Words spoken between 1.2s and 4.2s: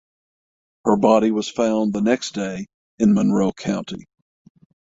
was found the next day in Monroe County.